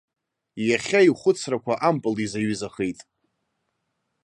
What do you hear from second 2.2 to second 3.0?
изаҩызахеит.